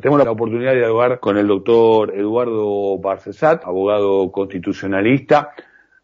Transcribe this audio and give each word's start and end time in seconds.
Tenemos 0.00 0.24
la 0.24 0.30
oportunidad 0.30 0.72
de 0.72 0.78
dialogar 0.78 1.20
con 1.20 1.36
el 1.36 1.46
doctor 1.46 2.14
Eduardo 2.16 2.98
Barcesat, 2.98 3.64
abogado 3.64 4.32
constitucionalista. 4.32 5.52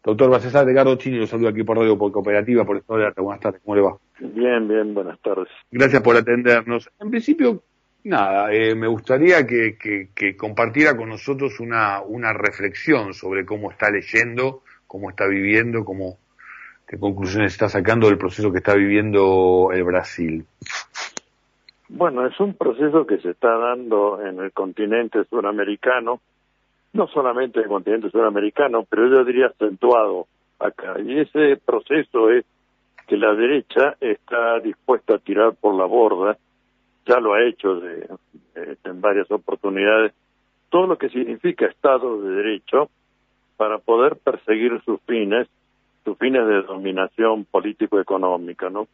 Doctor 0.03 0.29
Barcesat, 0.29 0.67
Edgardo 0.67 0.95
Chini, 0.97 1.17
lo 1.17 1.25
saludo 1.25 1.49
aquí 1.49 1.63
por 1.63 1.77
Radio 1.77 1.97
por 1.97 2.11
Cooperativa, 2.11 2.63
por 2.63 2.77
Estado 2.77 2.99
de 2.99 3.05
Arte. 3.07 3.21
Buenas 3.21 3.41
tardes, 3.41 3.61
¿cómo 3.65 3.75
le 3.75 3.81
va? 3.81 3.97
Bien, 4.19 4.67
bien, 4.67 4.93
buenas 4.93 5.19
tardes. 5.21 5.47
Gracias 5.71 6.01
por 6.03 6.15
atendernos. 6.15 6.89
En 6.99 7.09
principio, 7.09 7.63
nada, 8.03 8.53
eh, 8.53 8.75
me 8.75 8.87
gustaría 8.87 9.47
que, 9.47 9.77
que, 9.77 10.37
compartiera 10.37 10.95
con 10.95 11.09
nosotros 11.09 11.59
una, 11.59 12.01
una 12.01 12.33
reflexión 12.33 13.13
sobre 13.13 13.45
cómo 13.45 13.71
está 13.71 13.89
leyendo, 13.89 14.61
cómo 14.85 15.09
está 15.09 15.25
viviendo, 15.25 15.83
cómo, 15.83 16.19
qué 16.87 16.99
conclusiones 16.99 17.53
está 17.53 17.67
sacando 17.67 18.07
del 18.07 18.19
proceso 18.19 18.51
que 18.51 18.59
está 18.59 18.75
viviendo 18.75 19.71
el 19.73 19.83
Brasil. 19.83 20.45
Bueno, 21.89 22.25
es 22.25 22.37
un 22.39 22.53
proceso 22.53 23.07
que 23.07 23.19
se 23.19 23.31
está 23.31 23.57
dando 23.57 24.21
en 24.21 24.39
el 24.39 24.51
continente 24.51 25.23
suramericano, 25.25 26.19
no 26.93 27.07
solamente 27.07 27.59
en 27.59 27.65
el 27.65 27.69
continente 27.69 28.09
suramericano, 28.09 28.83
pero 28.89 29.07
yo 29.07 29.23
diría 29.23 29.47
acentuado 29.47 30.27
acá. 30.59 30.99
Y 30.99 31.19
ese 31.19 31.57
proceso 31.57 32.29
es 32.29 32.45
que 33.07 33.15
la 33.15 33.33
derecha 33.33 33.95
está 34.01 34.59
dispuesta 34.59 35.15
a 35.15 35.19
tirar 35.19 35.55
por 35.55 35.75
la 35.75 35.85
borda, 35.85 36.37
ya 37.05 37.21
lo 37.21 37.33
ha 37.33 37.43
hecho 37.43 37.79
de, 37.79 38.05
en 38.83 39.01
varias 39.01 39.31
oportunidades, 39.31 40.13
todo 40.69 40.87
lo 40.87 40.97
que 40.97 41.07
significa 41.09 41.67
Estado 41.67 42.21
de 42.21 42.35
Derecho 42.35 42.89
para 43.55 43.77
poder 43.77 44.17
perseguir 44.17 44.81
sus 44.83 44.99
fines, 45.03 45.47
sus 46.03 46.17
fines 46.17 46.45
de 46.45 46.63
dominación 46.63 47.45
político-económica, 47.45 48.69
¿no? 48.69 48.87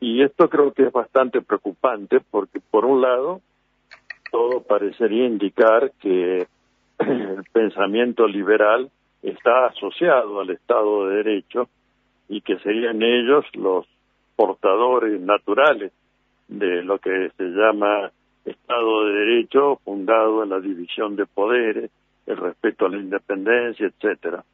Y 0.00 0.22
esto 0.22 0.48
creo 0.48 0.72
que 0.72 0.84
es 0.84 0.92
bastante 0.92 1.40
preocupante 1.40 2.20
porque, 2.30 2.60
por 2.60 2.84
un 2.84 3.00
lado, 3.00 3.40
todo 4.30 4.62
parecería 4.62 5.26
indicar 5.26 5.92
que 6.00 6.46
el 6.98 7.44
pensamiento 7.52 8.26
liberal 8.26 8.90
está 9.22 9.66
asociado 9.66 10.40
al 10.40 10.50
Estado 10.50 11.08
de 11.08 11.16
Derecho 11.16 11.68
y 12.28 12.40
que 12.42 12.58
serían 12.58 13.02
ellos 13.02 13.44
los 13.54 13.86
portadores 14.36 15.20
naturales 15.20 15.92
de 16.46 16.82
lo 16.82 16.98
que 16.98 17.30
se 17.36 17.44
llama 17.44 18.12
Estado 18.44 19.06
de 19.06 19.12
Derecho 19.12 19.80
fundado 19.84 20.42
en 20.44 20.50
la 20.50 20.60
división 20.60 21.16
de 21.16 21.26
poderes, 21.26 21.90
el 22.26 22.36
respeto 22.36 22.86
a 22.86 22.90
la 22.90 22.98
independencia, 22.98 23.86
etcétera. 23.86 24.44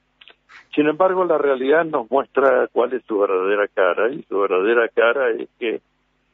Sin 0.74 0.88
embargo, 0.88 1.24
la 1.24 1.38
realidad 1.38 1.84
nos 1.84 2.10
muestra 2.10 2.68
cuál 2.72 2.92
es 2.92 3.04
su 3.04 3.18
verdadera 3.18 3.68
cara 3.68 4.12
y 4.12 4.22
su 4.22 4.38
verdadera 4.38 4.88
cara 4.88 5.30
es 5.30 5.48
que 5.58 5.80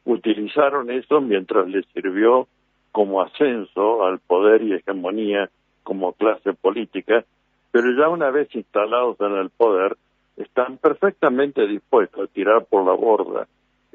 utilizaron 0.05 0.89
eso 0.89 1.21
mientras 1.21 1.67
les 1.67 1.85
sirvió 1.87 2.47
como 2.91 3.21
ascenso 3.21 4.05
al 4.05 4.19
poder 4.19 4.63
y 4.63 4.73
hegemonía 4.73 5.49
como 5.83 6.13
clase 6.13 6.53
política, 6.53 7.23
pero 7.71 7.91
ya 7.97 8.09
una 8.09 8.31
vez 8.31 8.53
instalados 8.53 9.19
en 9.19 9.37
el 9.37 9.49
poder, 9.49 9.95
están 10.37 10.77
perfectamente 10.77 11.67
dispuestos 11.67 12.29
a 12.29 12.33
tirar 12.33 12.65
por 12.65 12.85
la 12.85 12.93
borda 12.93 13.47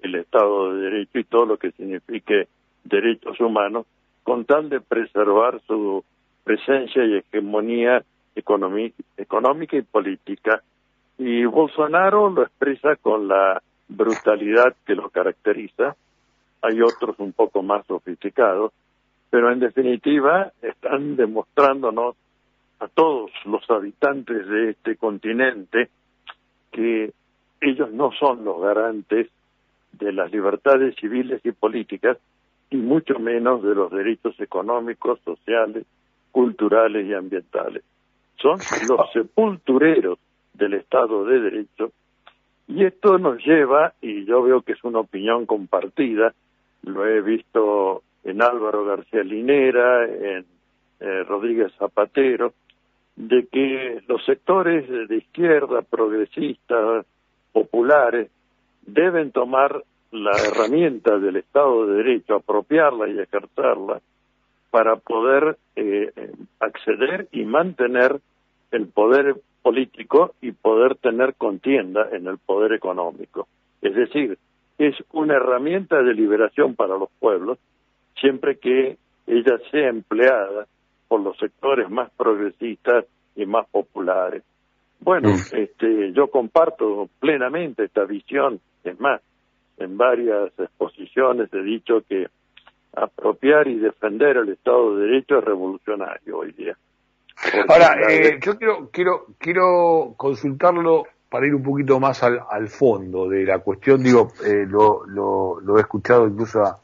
el 0.02 0.14
Estado 0.14 0.74
de 0.74 0.82
Derecho 0.82 1.18
y 1.18 1.24
todo 1.24 1.46
lo 1.46 1.56
que 1.56 1.72
signifique 1.72 2.48
derechos 2.84 3.40
humanos, 3.40 3.86
con 4.22 4.44
tal 4.44 4.68
de 4.68 4.80
preservar 4.80 5.60
su 5.66 6.04
presencia 6.44 7.04
y 7.04 7.16
hegemonía 7.16 8.04
económica 8.36 9.76
y 9.76 9.82
política. 9.82 10.62
Y 11.18 11.44
Bolsonaro 11.46 12.30
lo 12.30 12.42
expresa 12.42 12.96
con 12.96 13.26
la 13.26 13.62
brutalidad 13.88 14.76
que 14.84 14.94
lo 14.94 15.08
caracteriza. 15.10 15.96
Hay 16.62 16.80
otros 16.82 17.18
un 17.18 17.32
poco 17.32 17.62
más 17.62 17.86
sofisticados, 17.86 18.72
pero 19.30 19.50
en 19.50 19.60
definitiva 19.60 20.52
están 20.62 21.16
demostrándonos 21.16 22.16
a 22.78 22.88
todos 22.88 23.30
los 23.46 23.68
habitantes 23.70 24.46
de 24.46 24.70
este 24.70 24.96
continente 24.96 25.88
que 26.72 27.12
ellos 27.60 27.90
no 27.92 28.12
son 28.12 28.44
los 28.44 28.60
garantes 28.60 29.28
de 29.92 30.12
las 30.12 30.30
libertades 30.30 30.94
civiles 30.96 31.40
y 31.44 31.52
políticas 31.52 32.18
y 32.68 32.76
mucho 32.76 33.18
menos 33.18 33.62
de 33.62 33.74
los 33.74 33.90
derechos 33.90 34.38
económicos, 34.40 35.20
sociales, 35.24 35.86
culturales 36.32 37.06
y 37.06 37.14
ambientales 37.14 37.82
son 38.40 38.58
los 38.88 39.00
sepultureros 39.12 40.18
del 40.54 40.74
Estado 40.74 41.24
de 41.24 41.40
Derecho, 41.40 41.92
y 42.68 42.84
esto 42.84 43.18
nos 43.18 43.44
lleva, 43.44 43.94
y 44.00 44.24
yo 44.24 44.42
veo 44.42 44.62
que 44.62 44.72
es 44.72 44.82
una 44.82 45.00
opinión 45.00 45.46
compartida, 45.46 46.34
lo 46.82 47.06
he 47.06 47.20
visto 47.20 48.02
en 48.24 48.42
Álvaro 48.42 48.84
García 48.84 49.22
Linera, 49.22 50.04
en 50.04 50.44
eh, 51.00 51.22
Rodríguez 51.24 51.72
Zapatero, 51.78 52.54
de 53.14 53.46
que 53.46 54.02
los 54.08 54.24
sectores 54.24 54.88
de 55.08 55.16
izquierda, 55.16 55.82
progresistas, 55.82 57.06
populares, 57.52 58.30
deben 58.82 59.30
tomar 59.32 59.82
la 60.10 60.32
herramienta 60.32 61.18
del 61.18 61.36
Estado 61.36 61.86
de 61.86 61.96
Derecho, 62.02 62.34
apropiarla 62.36 63.08
y 63.08 63.18
ejercerla 63.18 64.00
para 64.70 64.96
poder 64.96 65.56
eh, 65.76 66.12
acceder 66.60 67.28
y 67.32 67.44
mantener 67.44 68.20
el 68.70 68.88
poder 68.88 69.36
político 69.62 70.34
y 70.40 70.52
poder 70.52 70.96
tener 70.96 71.34
contienda 71.34 72.08
en 72.12 72.26
el 72.26 72.38
poder 72.38 72.72
económico. 72.72 73.48
Es 73.82 73.94
decir, 73.94 74.38
es 74.78 74.94
una 75.12 75.34
herramienta 75.34 76.02
de 76.02 76.14
liberación 76.14 76.74
para 76.74 76.96
los 76.96 77.10
pueblos 77.18 77.58
siempre 78.20 78.58
que 78.58 78.96
ella 79.26 79.58
sea 79.70 79.88
empleada 79.88 80.66
por 81.08 81.20
los 81.20 81.36
sectores 81.38 81.90
más 81.90 82.10
progresistas 82.16 83.04
y 83.34 83.46
más 83.46 83.66
populares. 83.68 84.42
Bueno, 85.00 85.28
este, 85.52 86.12
yo 86.12 86.28
comparto 86.28 87.08
plenamente 87.20 87.84
esta 87.84 88.04
visión, 88.04 88.60
es 88.82 88.98
más, 88.98 89.20
en 89.78 89.96
varias 89.96 90.52
exposiciones 90.58 91.52
he 91.52 91.62
dicho 91.62 92.02
que 92.08 92.28
apropiar 92.96 93.68
y 93.68 93.78
defender 93.78 94.38
el 94.38 94.48
Estado 94.48 94.96
de 94.96 95.06
Derecho 95.06 95.38
es 95.38 95.44
revolucionario 95.44 96.38
hoy 96.38 96.52
día. 96.52 96.76
Ahora, 97.68 98.10
eh, 98.10 98.38
yo 98.42 98.56
quiero, 98.56 98.88
quiero, 98.90 99.26
quiero 99.38 100.14
consultarlo 100.16 101.04
para 101.28 101.46
ir 101.46 101.54
un 101.54 101.62
poquito 101.62 102.00
más 102.00 102.22
al, 102.22 102.40
al 102.50 102.68
fondo 102.68 103.28
de 103.28 103.44
la 103.44 103.58
cuestión. 103.58 104.02
Digo, 104.02 104.32
eh, 104.44 104.64
lo, 104.66 105.06
lo, 105.06 105.60
lo, 105.60 105.76
he 105.76 105.82
escuchado 105.82 106.26
incluso 106.26 106.64
a, 106.64 106.78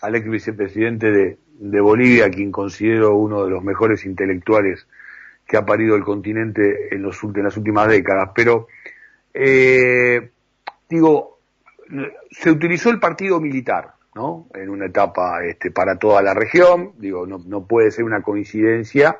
al 0.00 0.14
ex 0.14 0.28
vicepresidente 0.28 1.10
de, 1.10 1.38
de 1.58 1.80
Bolivia, 1.80 2.30
quien 2.30 2.50
considero 2.50 3.14
uno 3.16 3.44
de 3.44 3.50
los 3.50 3.62
mejores 3.62 4.06
intelectuales 4.06 4.86
que 5.46 5.58
ha 5.58 5.66
parido 5.66 5.96
el 5.96 6.04
continente 6.04 6.94
en, 6.94 7.02
los, 7.02 7.22
en 7.22 7.44
las 7.44 7.56
últimas 7.58 7.88
décadas. 7.88 8.30
Pero, 8.34 8.68
eh, 9.34 10.30
digo, 10.88 11.38
se 12.30 12.50
utilizó 12.50 12.88
el 12.88 12.98
partido 12.98 13.40
militar 13.40 13.91
¿no? 14.14 14.46
En 14.54 14.68
una 14.68 14.86
etapa 14.86 15.44
este, 15.44 15.70
para 15.70 15.96
toda 15.96 16.22
la 16.22 16.34
región, 16.34 16.92
digo, 16.98 17.26
no, 17.26 17.38
no 17.46 17.66
puede 17.66 17.90
ser 17.90 18.04
una 18.04 18.22
coincidencia 18.22 19.18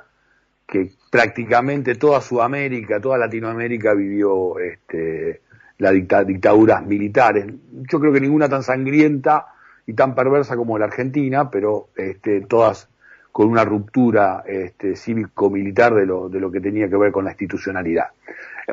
que 0.66 0.90
prácticamente 1.10 1.94
toda 1.94 2.20
Sudamérica, 2.20 3.00
toda 3.00 3.18
Latinoamérica 3.18 3.94
vivió 3.94 4.58
este, 4.58 5.42
las 5.78 5.92
dictaduras 6.26 6.84
militares. 6.86 7.46
Yo 7.90 8.00
creo 8.00 8.12
que 8.12 8.20
ninguna 8.20 8.48
tan 8.48 8.62
sangrienta 8.62 9.46
y 9.86 9.94
tan 9.94 10.14
perversa 10.14 10.56
como 10.56 10.78
la 10.78 10.86
Argentina, 10.86 11.50
pero 11.50 11.88
este, 11.96 12.42
todas 12.42 12.88
con 13.32 13.48
una 13.48 13.64
ruptura 13.64 14.44
este, 14.46 14.94
cívico-militar 14.94 15.94
de 15.94 16.06
lo, 16.06 16.28
de 16.28 16.38
lo 16.38 16.50
que 16.50 16.60
tenía 16.60 16.88
que 16.88 16.96
ver 16.96 17.12
con 17.12 17.24
la 17.24 17.30
institucionalidad. 17.30 18.08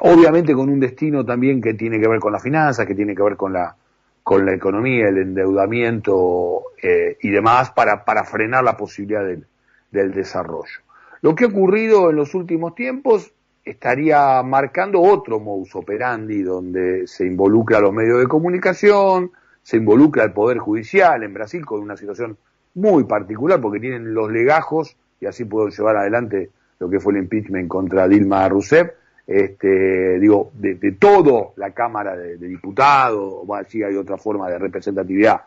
Obviamente 0.01 0.53
con 0.53 0.69
un 0.69 0.79
destino 0.79 1.25
también 1.25 1.61
que 1.61 1.73
tiene 1.73 1.99
que 1.99 2.07
ver 2.07 2.19
con 2.19 2.33
las 2.33 2.43
finanzas, 2.43 2.85
que 2.85 2.93
tiene 2.93 3.15
que 3.15 3.23
ver 3.23 3.37
con 3.37 3.53
la, 3.53 3.75
con 4.23 4.45
la 4.45 4.53
economía, 4.53 5.09
el 5.09 5.17
endeudamiento 5.17 6.63
eh, 6.81 7.17
y 7.21 7.29
demás 7.29 7.71
para, 7.71 8.05
para 8.05 8.23
frenar 8.23 8.63
la 8.63 8.77
posibilidad 8.77 9.25
del, 9.25 9.45
del 9.91 10.11
desarrollo. 10.11 10.79
Lo 11.21 11.35
que 11.35 11.45
ha 11.45 11.47
ocurrido 11.47 12.09
en 12.09 12.15
los 12.15 12.33
últimos 12.35 12.75
tiempos 12.75 13.33
estaría 13.63 14.41
marcando 14.43 15.01
otro 15.01 15.39
modus 15.39 15.75
operandi 15.75 16.41
donde 16.41 17.07
se 17.07 17.25
involucra 17.25 17.77
a 17.77 17.81
los 17.81 17.93
medios 17.93 18.19
de 18.19 18.27
comunicación, 18.27 19.31
se 19.61 19.77
involucra 19.77 20.23
al 20.23 20.33
Poder 20.33 20.57
Judicial 20.57 21.23
en 21.23 21.33
Brasil 21.33 21.65
con 21.65 21.81
una 21.81 21.97
situación 21.97 22.37
muy 22.75 23.03
particular 23.03 23.59
porque 23.59 23.79
tienen 23.79 24.13
los 24.13 24.31
legajos 24.31 24.95
y 25.19 25.25
así 25.25 25.45
puedo 25.45 25.69
llevar 25.69 25.97
adelante 25.97 26.49
lo 26.79 26.89
que 26.89 26.99
fue 26.99 27.13
el 27.13 27.19
impeachment 27.19 27.67
contra 27.67 28.07
Dilma 28.07 28.47
Rousseff, 28.47 28.89
este, 29.29 30.19
digo, 30.19 30.51
de, 30.55 30.91
todo 30.93 31.53
la 31.57 31.71
Cámara 31.71 32.17
de, 32.17 32.35
Diputados, 32.35 33.43
o 33.45 33.55
así 33.55 33.83
hay 33.83 33.95
otra 33.95 34.17
forma 34.17 34.49
de 34.49 34.57
representatividad 34.57 35.41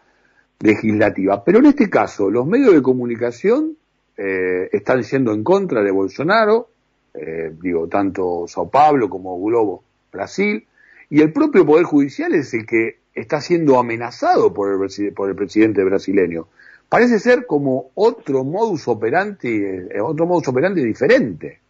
legislativa. 0.61 1.43
Pero 1.43 1.59
en 1.59 1.67
este 1.67 1.91
caso, 1.91 2.31
los 2.31 2.47
medios 2.47 2.75
de 2.75 2.81
comunicación 2.81 3.77
eh, 4.17 4.69
están 4.71 5.03
siendo 5.03 5.33
en 5.33 5.43
contra 5.43 5.83
de 5.83 5.91
Bolsonaro, 5.91 6.69
eh, 7.13 7.53
digo, 7.61 7.89
tanto 7.89 8.45
Sao 8.47 8.71
Paulo 8.71 9.11
como 9.11 9.43
Globo 9.43 9.83
Brasil, 10.13 10.65
y 11.11 11.21
el 11.21 11.33
propio 11.33 11.67
Poder 11.67 11.85
Judicial 11.85 12.35
es 12.35 12.55
el 12.55 12.65
que 12.65 12.99
está 13.13 13.41
siendo 13.41 13.81
amenazado 13.81 14.55
por 14.55 14.73
el, 14.73 15.13
por 15.13 15.29
el 15.29 15.35
presidente 15.35 15.83
brasileño, 15.83 16.47
parece 16.89 17.19
ser 17.19 17.47
como 17.47 17.91
otro 17.97 18.45
modus 18.45 18.87
operandi, 18.87 19.49
eh, 19.49 20.01
otro 20.01 20.25
modus 20.25 20.47
operandi 20.47 20.85
diferente. 20.85 21.62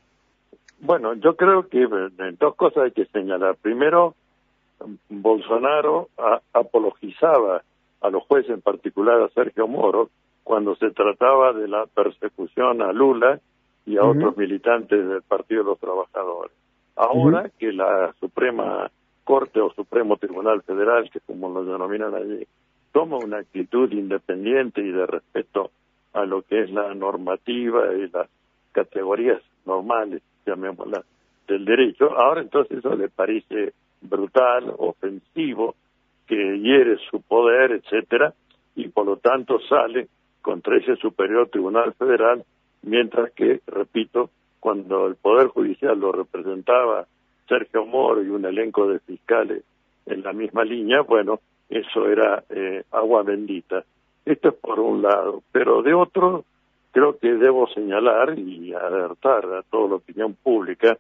Bueno, 0.82 1.14
yo 1.14 1.36
creo 1.36 1.68
que 1.68 1.84
eh, 1.84 2.36
dos 2.40 2.56
cosas 2.56 2.84
hay 2.84 2.90
que 2.90 3.06
señalar. 3.06 3.54
Primero, 3.62 4.14
Bolsonaro 5.08 6.08
apologizaba 6.52 7.62
a 8.00 8.10
los 8.10 8.24
jueces, 8.24 8.50
en 8.50 8.62
particular 8.62 9.22
a 9.22 9.28
Sergio 9.28 9.68
Moro, 9.68 10.10
cuando 10.42 10.74
se 10.74 10.90
trataba 10.90 11.52
de 11.52 11.68
la 11.68 11.86
persecución 11.86 12.82
a 12.82 12.92
Lula 12.92 13.38
y 13.86 13.96
a 13.96 14.04
otros 14.04 14.36
militantes 14.36 15.06
del 15.06 15.22
Partido 15.22 15.62
de 15.62 15.70
los 15.70 15.78
Trabajadores. 15.78 16.52
Ahora 16.96 17.48
que 17.60 17.72
la 17.72 18.12
Suprema 18.18 18.90
Corte 19.22 19.60
o 19.60 19.72
Supremo 19.74 20.16
Tribunal 20.16 20.62
Federal, 20.62 21.08
que 21.12 21.20
como 21.20 21.48
lo 21.48 21.64
denominan 21.64 22.12
allí, 22.16 22.44
toma 22.90 23.18
una 23.18 23.38
actitud 23.38 23.90
independiente 23.92 24.80
y 24.82 24.90
de 24.90 25.06
respeto 25.06 25.70
a 26.12 26.24
lo 26.24 26.42
que 26.42 26.62
es 26.62 26.70
la 26.72 26.92
normativa 26.92 27.94
y 27.94 28.08
las 28.08 28.28
categorías 28.72 29.40
normales, 29.64 30.22
llamémosla, 30.46 31.02
del 31.46 31.64
derecho, 31.64 32.18
ahora 32.18 32.40
entonces 32.40 32.78
eso 32.78 32.94
le 32.94 33.08
parece 33.08 33.72
brutal, 34.00 34.72
ofensivo, 34.78 35.74
que 36.26 36.58
hiere 36.58 36.96
su 37.10 37.20
poder, 37.20 37.72
etcétera, 37.72 38.32
y 38.74 38.88
por 38.88 39.06
lo 39.06 39.16
tanto 39.16 39.60
sale 39.60 40.08
contra 40.40 40.76
ese 40.76 40.96
superior 40.96 41.48
tribunal 41.48 41.92
federal, 41.94 42.44
mientras 42.82 43.32
que, 43.32 43.60
repito, 43.66 44.30
cuando 44.60 45.06
el 45.06 45.16
Poder 45.16 45.48
Judicial 45.48 45.98
lo 45.98 46.12
representaba 46.12 47.06
Sergio 47.48 47.84
Moro 47.84 48.22
y 48.22 48.28
un 48.28 48.44
elenco 48.44 48.88
de 48.88 49.00
fiscales 49.00 49.64
en 50.06 50.22
la 50.22 50.32
misma 50.32 50.64
línea, 50.64 51.02
bueno, 51.02 51.40
eso 51.68 52.08
era 52.08 52.44
eh, 52.48 52.84
agua 52.90 53.22
bendita. 53.22 53.84
Esto 54.24 54.48
es 54.48 54.54
por 54.54 54.78
un 54.78 55.02
lado, 55.02 55.42
pero 55.50 55.82
de 55.82 55.94
otro, 55.94 56.44
creo 56.92 57.18
que 57.18 57.34
debo 57.34 57.66
señalar 57.68 58.38
y 58.38 58.72
alertar 58.74 59.46
a 59.46 59.62
toda 59.62 59.88
la 59.88 59.94
opinión 59.96 60.34
pública 60.34 60.98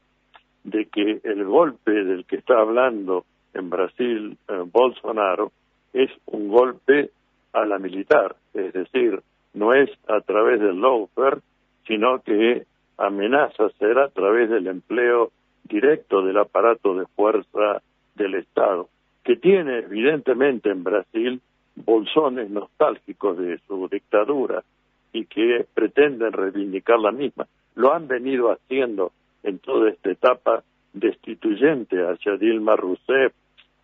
de 0.64 0.86
que 0.86 1.20
el 1.22 1.44
golpe 1.44 1.92
del 1.92 2.24
que 2.24 2.36
está 2.36 2.58
hablando 2.58 3.24
en 3.54 3.70
Brasil 3.70 4.36
eh, 4.48 4.62
Bolsonaro 4.72 5.52
es 5.92 6.10
un 6.26 6.48
golpe 6.48 7.10
a 7.52 7.66
la 7.66 7.78
militar, 7.78 8.34
es 8.54 8.72
decir, 8.72 9.20
no 9.52 9.74
es 9.74 9.90
a 10.08 10.20
través 10.22 10.60
del 10.60 10.80
lawfare, 10.80 11.40
sino 11.86 12.22
que 12.22 12.64
amenaza 12.96 13.68
ser 13.78 13.98
a 13.98 14.08
través 14.08 14.48
del 14.48 14.68
empleo 14.68 15.30
directo 15.64 16.22
del 16.22 16.38
aparato 16.38 16.94
de 16.94 17.06
fuerza 17.06 17.82
del 18.14 18.34
Estado, 18.36 18.88
que 19.24 19.36
tiene 19.36 19.80
evidentemente 19.80 20.70
en 20.70 20.82
Brasil 20.82 21.40
bolsones 21.76 22.48
nostálgicos 22.48 23.36
de 23.36 23.58
su 23.66 23.88
dictadura 23.88 24.62
y 25.12 25.26
que 25.26 25.66
pretenden 25.74 26.32
reivindicar 26.32 26.98
la 26.98 27.12
misma. 27.12 27.46
Lo 27.74 27.92
han 27.92 28.08
venido 28.08 28.50
haciendo 28.50 29.12
en 29.42 29.58
toda 29.58 29.90
esta 29.90 30.10
etapa 30.10 30.62
destituyente 30.92 31.96
hacia 31.98 32.36
Dilma 32.36 32.76
Rousseff 32.76 33.32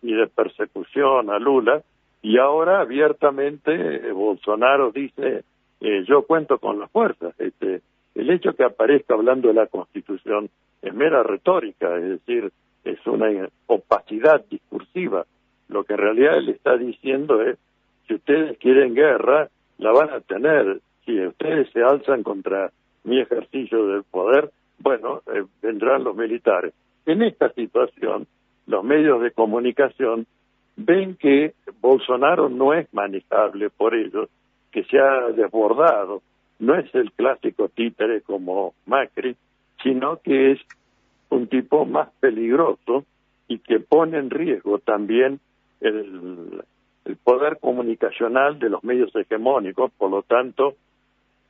y 0.01 0.13
de 0.13 0.27
persecución 0.27 1.29
a 1.29 1.39
Lula, 1.39 1.81
y 2.21 2.37
ahora 2.37 2.81
abiertamente 2.81 3.71
eh, 3.73 4.11
Bolsonaro 4.11 4.91
dice 4.91 5.43
eh, 5.81 6.03
yo 6.07 6.23
cuento 6.23 6.57
con 6.57 6.79
las 6.79 6.91
fuerzas. 6.91 7.33
Este, 7.39 7.81
el 8.15 8.29
hecho 8.29 8.53
que 8.53 8.63
aparezca 8.63 9.13
hablando 9.13 9.47
de 9.47 9.53
la 9.53 9.67
Constitución 9.67 10.49
es 10.81 10.93
mera 10.93 11.23
retórica, 11.23 11.95
es 11.97 12.09
decir, 12.09 12.51
es 12.83 13.05
una 13.07 13.49
opacidad 13.67 14.43
discursiva. 14.49 15.25
Lo 15.67 15.83
que 15.83 15.93
en 15.93 15.99
realidad 15.99 16.37
él 16.37 16.49
está 16.49 16.77
diciendo 16.77 17.41
es, 17.41 17.57
si 18.07 18.15
ustedes 18.15 18.57
quieren 18.57 18.95
guerra, 18.95 19.49
la 19.77 19.91
van 19.91 20.09
a 20.09 20.19
tener. 20.21 20.81
Si 21.05 21.19
ustedes 21.25 21.69
se 21.71 21.81
alzan 21.81 22.23
contra 22.23 22.71
mi 23.03 23.19
ejercicio 23.19 23.87
del 23.87 24.03
poder, 24.03 24.51
bueno, 24.79 25.21
eh, 25.33 25.43
vendrán 25.61 26.03
los 26.03 26.15
militares. 26.15 26.73
En 27.05 27.21
esta 27.21 27.51
situación, 27.53 28.27
los 28.67 28.83
medios 28.83 29.21
de 29.21 29.31
comunicación 29.31 30.27
ven 30.75 31.15
que 31.15 31.53
Bolsonaro 31.81 32.49
no 32.49 32.73
es 32.73 32.91
manejable 32.93 33.69
por 33.69 33.95
ellos, 33.95 34.29
que 34.71 34.83
se 34.83 34.99
ha 34.99 35.31
desbordado, 35.31 36.21
no 36.59 36.75
es 36.75 36.93
el 36.93 37.11
clásico 37.11 37.69
títere 37.69 38.21
como 38.21 38.73
Macri, 38.85 39.35
sino 39.81 40.17
que 40.21 40.51
es 40.51 40.59
un 41.29 41.47
tipo 41.47 41.85
más 41.85 42.09
peligroso 42.19 43.05
y 43.47 43.59
que 43.59 43.79
pone 43.79 44.17
en 44.17 44.29
riesgo 44.29 44.79
también 44.79 45.39
el, 45.81 46.61
el 47.05 47.15
poder 47.17 47.57
comunicacional 47.59 48.59
de 48.59 48.69
los 48.69 48.83
medios 48.83 49.15
hegemónicos, 49.15 49.91
por 49.97 50.11
lo 50.11 50.21
tanto 50.21 50.75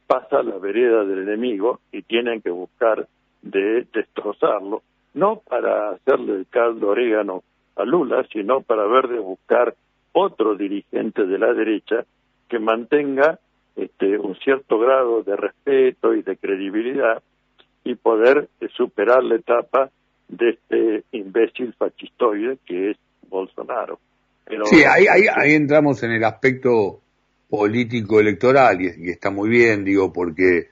pasa 0.09 0.39
a 0.39 0.43
la 0.43 0.57
vereda 0.57 1.05
del 1.05 1.19
enemigo 1.19 1.81
y 1.91 2.01
tienen 2.01 2.41
que 2.41 2.49
buscar 2.49 3.07
de 3.43 3.85
destrozarlo, 3.93 4.81
no 5.13 5.41
para 5.47 5.91
hacerle 5.91 6.33
el 6.33 6.47
caldo 6.47 6.87
orégano 6.87 7.43
a 7.75 7.85
Lula, 7.85 8.25
sino 8.33 8.61
para 8.61 8.87
ver 8.87 9.07
de 9.07 9.19
buscar 9.19 9.75
otro 10.11 10.55
dirigente 10.55 11.27
de 11.27 11.37
la 11.37 11.53
derecha 11.53 12.05
que 12.47 12.57
mantenga 12.57 13.37
este, 13.75 14.17
un 14.17 14.35
cierto 14.37 14.79
grado 14.79 15.21
de 15.21 15.35
respeto 15.35 16.15
y 16.15 16.23
de 16.23 16.37
credibilidad 16.37 17.21
y 17.83 17.93
poder 17.93 18.49
eh, 18.61 18.67
superar 18.75 19.23
la 19.23 19.35
etapa 19.35 19.91
de 20.27 20.49
este 20.49 21.03
imbécil 21.11 21.71
fascistoide 21.73 22.57
que 22.65 22.91
es 22.91 22.97
Bolsonaro. 23.29 23.99
sí, 24.63 24.83
ahí, 24.83 25.05
ahí, 25.05 25.25
ahí 25.31 25.53
entramos 25.53 26.01
en 26.01 26.13
el 26.13 26.23
aspecto 26.23 27.01
político 27.49 28.19
electoral 28.19 28.81
y, 28.81 29.09
está 29.09 29.31
muy 29.31 29.49
bien, 29.49 29.83
digo, 29.83 30.13
porque 30.13 30.69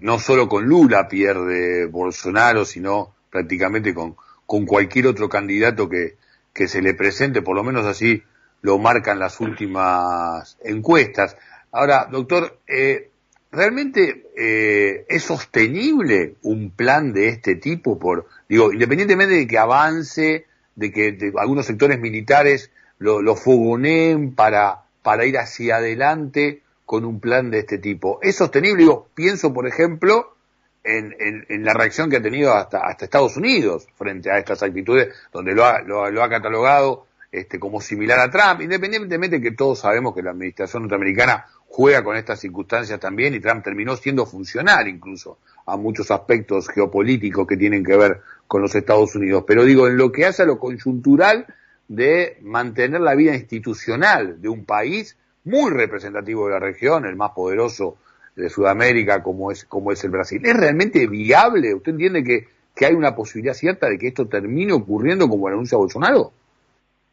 no 0.00 0.18
solo 0.18 0.48
con 0.48 0.64
Lula 0.64 1.08
pierde 1.08 1.86
Bolsonaro, 1.86 2.64
sino 2.64 3.14
prácticamente 3.30 3.94
con, 3.94 4.16
con 4.46 4.64
cualquier 4.64 5.08
otro 5.08 5.28
candidato 5.28 5.88
que, 5.88 6.16
que 6.52 6.66
se 6.66 6.80
le 6.80 6.94
presente, 6.94 7.42
por 7.42 7.54
lo 7.54 7.62
menos 7.62 7.84
así 7.86 8.22
lo 8.62 8.78
marcan 8.78 9.18
las 9.18 9.40
últimas 9.40 10.56
encuestas. 10.64 11.36
Ahora, 11.70 12.08
doctor, 12.10 12.60
eh, 12.66 13.10
¿realmente 13.52 14.30
eh, 14.36 15.04
es 15.08 15.22
sostenible 15.22 16.36
un 16.42 16.70
plan 16.70 17.12
de 17.12 17.28
este 17.28 17.56
tipo? 17.56 17.98
Por, 17.98 18.26
digo, 18.48 18.72
independientemente 18.72 19.34
de 19.34 19.46
que 19.46 19.58
avance, 19.58 20.46
de 20.76 20.92
que 20.92 21.32
algunos 21.36 21.66
sectores 21.66 22.00
militares 22.00 22.70
lo 22.98 23.36
fogoneen 23.36 24.34
para, 24.34 24.83
para 25.04 25.26
ir 25.26 25.36
hacia 25.36 25.76
adelante 25.76 26.62
con 26.86 27.04
un 27.04 27.20
plan 27.20 27.50
de 27.50 27.58
este 27.58 27.76
tipo. 27.76 28.18
¿Es 28.22 28.36
sostenible? 28.36 28.78
Digo, 28.78 29.08
pienso, 29.14 29.52
por 29.52 29.66
ejemplo, 29.68 30.34
en, 30.82 31.62
la 31.62 31.74
reacción 31.74 32.08
que 32.08 32.16
ha 32.16 32.22
tenido 32.22 32.54
hasta, 32.54 32.90
Estados 32.90 33.36
Unidos 33.36 33.86
frente 33.96 34.30
a 34.30 34.38
estas 34.38 34.62
actitudes, 34.62 35.14
donde 35.30 35.54
lo 35.54 35.66
ha, 35.66 35.82
lo, 35.82 36.10
lo 36.10 36.22
ha 36.22 36.28
catalogado 36.30 37.06
este, 37.30 37.60
como 37.60 37.82
similar 37.82 38.18
a 38.18 38.30
Trump, 38.30 38.62
independientemente 38.62 39.36
de 39.36 39.42
que 39.42 39.54
todos 39.54 39.80
sabemos 39.80 40.14
que 40.14 40.22
la 40.22 40.30
administración 40.30 40.84
norteamericana 40.84 41.46
juega 41.66 42.02
con 42.02 42.16
estas 42.16 42.40
circunstancias 42.40 42.98
también 42.98 43.34
y 43.34 43.40
Trump 43.40 43.62
terminó 43.62 43.96
siendo 43.96 44.24
funcional 44.24 44.88
incluso 44.88 45.38
a 45.66 45.76
muchos 45.76 46.10
aspectos 46.10 46.68
geopolíticos 46.68 47.46
que 47.46 47.58
tienen 47.58 47.84
que 47.84 47.96
ver 47.96 48.22
con 48.46 48.62
los 48.62 48.74
Estados 48.74 49.14
Unidos. 49.16 49.44
Pero 49.46 49.64
digo, 49.64 49.86
en 49.86 49.98
lo 49.98 50.10
que 50.12 50.24
hace 50.24 50.44
a 50.44 50.46
lo 50.46 50.58
conjuntural 50.58 51.46
de 51.88 52.38
mantener 52.42 53.00
la 53.00 53.14
vida 53.14 53.34
institucional 53.34 54.40
de 54.40 54.48
un 54.48 54.64
país 54.64 55.18
muy 55.44 55.70
representativo 55.70 56.46
de 56.46 56.52
la 56.52 56.60
región, 56.60 57.04
el 57.04 57.16
más 57.16 57.32
poderoso 57.32 57.96
de 58.36 58.48
Sudamérica 58.48 59.22
como 59.22 59.50
es, 59.50 59.64
como 59.64 59.92
es 59.92 60.02
el 60.04 60.10
Brasil. 60.10 60.40
¿Es 60.44 60.56
realmente 60.56 61.06
viable? 61.06 61.74
¿Usted 61.74 61.92
entiende 61.92 62.24
que, 62.24 62.48
que 62.74 62.86
hay 62.86 62.94
una 62.94 63.14
posibilidad 63.14 63.54
cierta 63.54 63.88
de 63.88 63.98
que 63.98 64.08
esto 64.08 64.26
termine 64.26 64.72
ocurriendo 64.72 65.28
como 65.28 65.48
anuncia 65.48 65.78
Bolsonaro? 65.78 66.32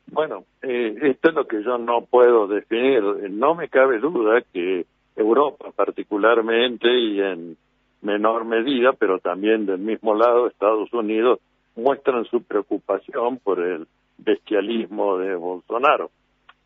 Bueno, 0.08 0.46
eh, 0.62 0.96
esto 1.04 1.30
es 1.30 1.36
lo 1.36 1.48
que 1.48 1.64
yo 1.64 1.78
no 1.78 2.06
puedo 2.06 2.48
definir. 2.48 3.02
No 3.32 3.56
me 3.56 3.70
cabe 3.70 4.00
duda 4.00 4.42
que 4.54 4.86
Europa 5.16 5.72
particularmente 5.76 6.88
y 6.88 7.22
en 7.22 7.58
menor 8.02 8.46
medida, 8.46 8.94
pero 8.94 9.20
también 9.20 9.66
del 9.66 9.80
mismo 9.80 10.16
lado 10.16 10.48
Estados 10.48 10.92
Unidos, 10.94 11.40
muestran 11.76 12.26
su 12.26 12.44
preocupación 12.44 13.38
por 13.38 13.60
el 13.60 13.88
bestialismo 14.24 15.18
de 15.18 15.36
Bolsonaro. 15.36 16.12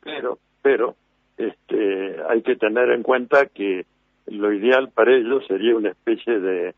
Pero, 0.02 0.38
pero, 0.62 0.96
este, 1.38 2.18
hay 2.30 2.42
que 2.42 2.56
tener 2.56 2.92
en 2.92 3.04
cuenta 3.04 3.48
que 3.48 3.86
lo 4.28 4.54
ideal 4.54 4.90
para 4.94 5.16
ellos 5.16 5.46
sería 5.48 5.76
una 5.76 5.90
especie 5.90 6.40
de 6.40 6.74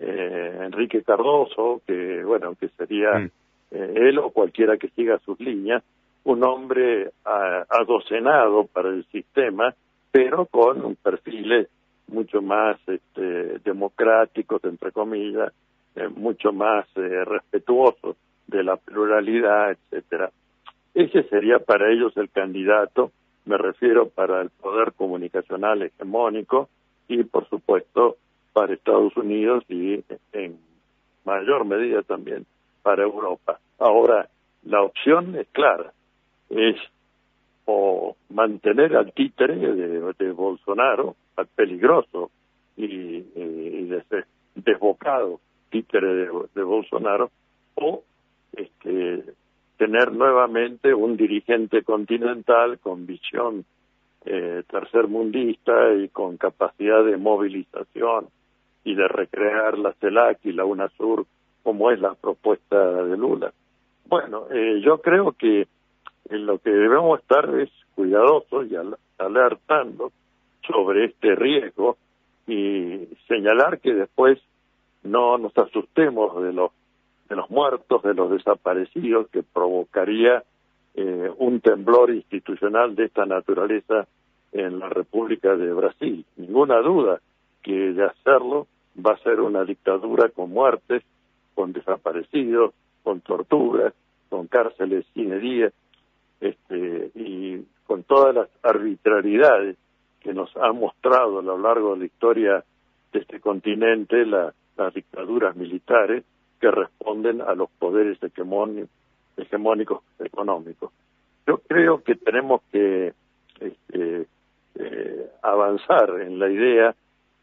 eh, 0.00 0.58
Enrique 0.62 1.02
Cardoso, 1.02 1.82
que 1.86 2.22
bueno, 2.24 2.54
que 2.58 2.68
sería 2.68 3.18
mm. 3.18 3.30
eh, 3.72 3.92
él 3.96 4.18
o 4.18 4.30
cualquiera 4.30 4.76
que 4.76 4.88
siga 4.88 5.18
sus 5.20 5.38
líneas, 5.40 5.82
un 6.24 6.44
hombre 6.44 7.10
adocenado 7.24 8.66
para 8.66 8.90
el 8.90 9.04
sistema, 9.06 9.74
pero 10.12 10.46
con 10.46 10.84
un 10.84 10.94
perfil 10.94 11.66
mucho 12.06 12.42
más 12.42 12.76
este, 12.86 13.58
democráticos, 13.60 14.62
entre 14.64 14.92
comillas, 14.92 15.52
eh, 15.96 16.08
mucho 16.08 16.52
más 16.52 16.86
eh, 16.96 17.24
respetuosos 17.24 18.16
de 18.46 18.64
la 18.64 18.76
pluralidad, 18.76 19.72
etcétera. 19.72 20.30
Ese 20.94 21.22
sería 21.24 21.58
para 21.58 21.90
ellos 21.90 22.16
el 22.16 22.30
candidato 22.30 23.12
me 23.44 23.58
refiero 23.58 24.08
para 24.08 24.40
el 24.40 24.50
poder 24.50 24.92
comunicacional 24.92 25.82
hegemónico 25.82 26.68
y, 27.08 27.24
por 27.24 27.48
supuesto, 27.48 28.16
para 28.52 28.74
Estados 28.74 29.16
Unidos 29.16 29.64
y 29.68 30.04
en 30.32 30.58
mayor 31.24 31.64
medida 31.64 32.02
también 32.02 32.46
para 32.82 33.02
Europa. 33.02 33.58
Ahora, 33.78 34.28
la 34.64 34.82
opción 34.82 35.34
es 35.36 35.48
clara, 35.48 35.92
es 36.50 36.76
o 37.64 38.16
mantener 38.28 38.96
al 38.96 39.12
títere 39.12 39.56
de, 39.56 40.32
Bolsonaro, 40.32 41.16
al 41.36 41.46
peligroso 41.46 42.30
y, 42.76 43.24
desbocado 44.54 45.40
títere 45.70 46.14
de, 46.54 46.62
Bolsonaro, 46.62 47.30
o 47.74 48.02
este, 48.52 49.24
tener 49.76 50.12
nuevamente 50.12 50.94
un 50.94 51.16
dirigente 51.16 51.82
continental 51.82 52.78
con 52.78 53.06
visión 53.06 53.64
eh, 54.24 54.62
tercermundista 54.70 55.94
y 55.94 56.08
con 56.08 56.36
capacidad 56.36 57.04
de 57.04 57.16
movilización 57.16 58.28
y 58.84 58.94
de 58.94 59.08
recrear 59.08 59.78
la 59.78 59.92
CELAC 59.94 60.38
y 60.44 60.52
la 60.52 60.64
UNASUR 60.64 61.26
como 61.62 61.90
es 61.90 62.00
la 62.00 62.14
propuesta 62.14 63.04
de 63.04 63.16
Lula. 63.16 63.52
Bueno, 64.06 64.46
eh, 64.50 64.80
yo 64.84 64.98
creo 65.00 65.32
que 65.32 65.66
en 66.28 66.46
lo 66.46 66.58
que 66.58 66.70
debemos 66.70 67.20
estar 67.20 67.48
es 67.58 67.70
cuidadosos 67.94 68.66
y 68.70 68.76
alertando 69.18 70.12
sobre 70.66 71.06
este 71.06 71.34
riesgo 71.34 71.96
y 72.46 73.08
señalar 73.28 73.80
que 73.80 73.94
después 73.94 74.38
no 75.02 75.38
nos 75.38 75.56
asustemos 75.56 76.42
de 76.42 76.52
los 76.52 76.70
de 77.32 77.36
los 77.36 77.48
muertos, 77.48 78.02
de 78.02 78.12
los 78.12 78.30
desaparecidos 78.30 79.26
que 79.30 79.42
provocaría 79.42 80.44
eh, 80.94 81.30
un 81.38 81.60
temblor 81.60 82.10
institucional 82.10 82.94
de 82.94 83.06
esta 83.06 83.24
naturaleza 83.24 84.06
en 84.52 84.78
la 84.78 84.90
República 84.90 85.56
de 85.56 85.72
Brasil. 85.72 86.26
Ninguna 86.36 86.82
duda 86.82 87.22
que 87.62 87.94
de 87.94 88.04
hacerlo 88.04 88.66
va 88.94 89.12
a 89.12 89.22
ser 89.22 89.40
una 89.40 89.64
dictadura 89.64 90.28
con 90.28 90.50
muertes, 90.50 91.04
con 91.54 91.72
desaparecidos, 91.72 92.74
con 93.02 93.22
torturas, 93.22 93.94
con 94.28 94.46
cárceles 94.46 95.06
sin 95.14 95.32
heridas, 95.32 95.72
este, 96.38 97.12
y 97.14 97.64
con 97.86 98.02
todas 98.02 98.34
las 98.34 98.48
arbitrariedades 98.62 99.78
que 100.20 100.34
nos 100.34 100.54
han 100.58 100.78
mostrado 100.78 101.38
a 101.38 101.42
lo 101.42 101.56
largo 101.56 101.94
de 101.94 102.00
la 102.00 102.04
historia 102.04 102.64
de 103.10 103.20
este 103.20 103.40
continente 103.40 104.26
las 104.26 104.52
dictaduras 104.92 105.56
militares 105.56 106.24
que 106.62 106.70
responden 106.70 107.40
a 107.40 107.56
los 107.56 107.68
poderes 107.70 108.18
hegemónicos 108.22 110.02
económicos. 110.20 110.92
Yo 111.44 111.58
creo 111.58 112.04
que 112.04 112.14
tenemos 112.14 112.62
que 112.70 113.12
este, 113.58 114.26
eh, 114.76 115.26
avanzar 115.42 116.20
en 116.20 116.38
la 116.38 116.48
idea 116.48 116.94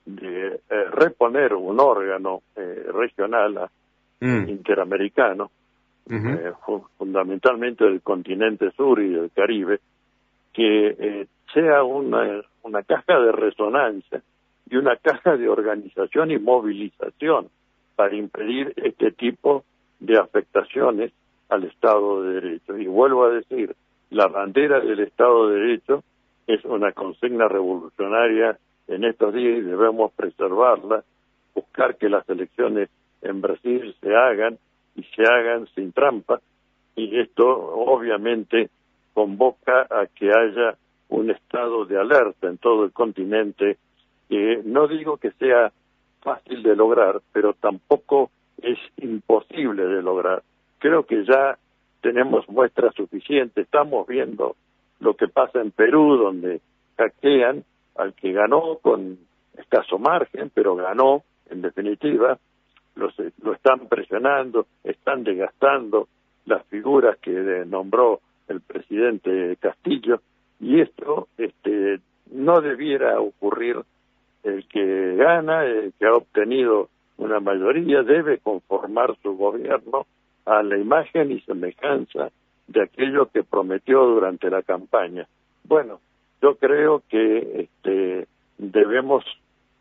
de 0.05 0.61
eh, 0.69 0.83
reponer 0.91 1.53
un 1.53 1.81
órgano 1.81 2.43
eh, 2.55 2.85
regional 2.93 3.69
mm. 4.21 4.47
interamericano 4.47 5.51
fundamentalmente 6.97 7.83
del 7.83 8.01
continente 8.01 8.71
sur 8.71 8.99
y 8.99 9.09
del 9.09 9.29
Caribe, 9.31 9.79
que 10.51 10.87
eh, 10.97 11.27
sea 11.53 11.83
una, 11.83 12.41
una 12.63 12.81
caja 12.81 13.19
de 13.19 13.31
resonancia 13.31 14.23
y 14.67 14.77
una 14.77 14.95
caja 14.95 15.37
de 15.37 15.47
organización 15.47 16.31
y 16.31 16.39
movilización 16.39 17.49
para 17.99 18.15
impedir 18.15 18.71
este 18.77 19.11
tipo 19.11 19.65
de 19.99 20.17
afectaciones 20.17 21.11
al 21.49 21.65
Estado 21.65 22.23
de 22.23 22.35
Derecho. 22.35 22.77
Y 22.77 22.87
vuelvo 22.87 23.25
a 23.25 23.29
decir, 23.29 23.75
la 24.09 24.27
bandera 24.27 24.79
del 24.79 25.01
Estado 25.01 25.49
de 25.49 25.59
Derecho 25.59 26.03
es 26.47 26.63
una 26.63 26.93
consigna 26.93 27.49
revolucionaria 27.49 28.57
en 28.87 29.03
estos 29.03 29.33
días 29.33 29.57
y 29.57 29.61
debemos 29.63 30.13
preservarla, 30.13 31.03
buscar 31.53 31.97
que 31.97 32.07
las 32.07 32.23
elecciones 32.29 32.87
en 33.21 33.41
Brasil 33.41 33.93
se 33.99 34.15
hagan 34.15 34.57
y 34.95 35.03
se 35.03 35.23
hagan 35.23 35.67
sin 35.75 35.91
trampa 35.91 36.39
y 36.95 37.19
esto 37.19 37.49
obviamente 37.49 38.69
convoca 39.13 39.87
a 39.89 40.07
que 40.07 40.31
haya 40.31 40.77
un 41.09 41.31
estado 41.31 41.83
de 41.83 41.99
alerta 41.99 42.47
en 42.47 42.59
todo 42.59 42.85
el 42.85 42.93
continente 42.93 43.77
que 44.29 44.61
no 44.63 44.87
digo 44.87 45.17
que 45.17 45.31
sea 45.31 45.73
fácil 46.21 46.63
de 46.63 46.75
lograr, 46.75 47.21
pero 47.31 47.53
tampoco 47.53 48.31
es 48.61 48.77
imposible 48.97 49.85
de 49.85 50.01
lograr. 50.01 50.43
Creo 50.79 51.05
que 51.05 51.25
ya 51.25 51.57
tenemos 52.01 52.47
muestras 52.49 52.93
suficientes, 52.95 53.65
estamos 53.65 54.07
viendo 54.07 54.55
lo 54.99 55.15
que 55.15 55.27
pasa 55.27 55.61
en 55.61 55.71
Perú, 55.71 56.17
donde 56.17 56.61
hackean 56.97 57.63
al 57.95 58.13
que 58.13 58.31
ganó 58.31 58.77
con 58.81 59.17
escaso 59.57 59.97
margen, 59.99 60.51
pero 60.53 60.75
ganó 60.75 61.23
en 61.49 61.61
definitiva, 61.61 62.37
lo 62.95 63.53
están 63.53 63.87
presionando, 63.87 64.67
están 64.83 65.23
desgastando 65.23 66.07
las 66.45 66.65
figuras 66.65 67.17
que 67.19 67.31
nombró 67.65 68.19
el 68.47 68.61
presidente 68.61 69.55
Castillo. 69.59 70.21
Y 70.59 70.81
esto 70.81 71.27
este, 71.37 71.99
no 72.31 72.59
debiera 72.59 73.19
ocurrir 73.19 73.77
el 74.43 74.67
que 74.67 75.15
gana, 75.15 75.65
el 75.65 75.93
que 75.97 76.05
ha 76.05 76.13
obtenido 76.13 76.89
una 77.17 77.39
mayoría 77.39 78.01
debe 78.03 78.37
conformar 78.39 79.15
su 79.21 79.35
gobierno 79.35 80.05
a 80.45 80.63
la 80.63 80.77
imagen 80.77 81.31
y 81.31 81.41
semejanza 81.41 82.31
de 82.67 82.83
aquello 82.83 83.29
que 83.31 83.43
prometió 83.43 84.05
durante 84.05 84.49
la 84.49 84.61
campaña. 84.61 85.27
Bueno, 85.63 85.99
yo 86.41 86.55
creo 86.55 87.03
que 87.09 87.67
este, 87.67 88.27
debemos 88.57 89.23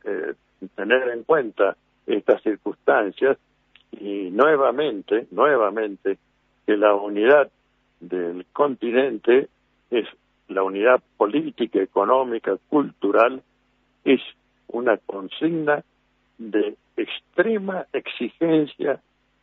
eh, 0.04 0.34
tener 0.74 1.08
en 1.10 1.22
cuenta 1.22 1.76
estas 2.06 2.42
circunstancias 2.42 3.38
y 3.92 4.30
nuevamente, 4.30 5.26
nuevamente, 5.30 6.18
que 6.66 6.76
la 6.76 6.94
unidad 6.94 7.50
del 8.00 8.46
continente 8.52 9.48
es 9.90 10.06
la 10.48 10.62
unidad 10.62 11.02
política, 11.16 11.80
económica, 11.80 12.56
cultural, 12.68 13.42
es 14.04 14.20
una 14.68 14.96
consigna 14.98 15.82
de 16.38 16.76
extrema 16.96 17.86
exigencia 17.92 19.00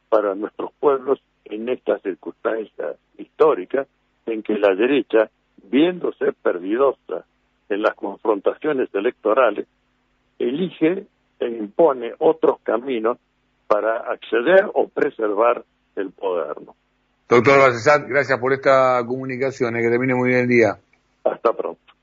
para 0.10 0.36
nuestros 0.36 0.72
pueblos 0.80 1.20
en 1.46 1.70
estas 1.70 2.02
circunstancias 2.02 2.98
históricas 3.18 3.88
en 4.26 4.44
que 4.44 4.58
la 4.58 4.74
derecha, 4.76 5.30
viéndose 5.64 6.32
perdidosa 6.34 7.26
en 7.70 7.82
las 7.82 7.96
confrontaciones 7.96 8.90
electorales, 8.94 9.68
elige 10.40 11.06
e 11.40 11.48
impone 11.48 12.14
otros 12.20 12.60
caminos 12.64 13.18
para 13.68 13.98
acceder 14.12 14.70
o 14.74 14.88
preservar 14.88 15.64
el 15.96 16.12
poder. 16.12 16.56
Doctor 17.28 17.60
Bacesat, 17.60 18.08
gracias 18.08 18.40
por 18.40 18.54
esta 18.54 19.04
comunicación, 19.06 19.76
eh, 19.76 19.82
que 19.82 19.90
termine 19.90 20.14
muy 20.14 20.30
bien 20.30 20.42
el 20.42 20.48
día. 20.48 20.78
Hasta 21.24 21.54
pronto. 21.54 21.95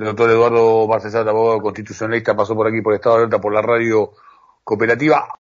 El 0.00 0.06
doctor 0.06 0.30
Eduardo 0.30 0.86
Bacesat, 0.86 1.28
abogado 1.28 1.60
constitucionalista, 1.60 2.34
pasó 2.34 2.54
por 2.54 2.66
aquí 2.66 2.80
por 2.80 2.94
Estado 2.94 3.16
de 3.16 3.20
Alerta 3.24 3.38
por 3.38 3.52
la 3.52 3.60
radio 3.60 4.12
cooperativa. 4.64 5.28